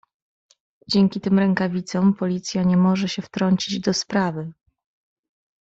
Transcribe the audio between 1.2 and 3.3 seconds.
tym rękawicom policja nie może się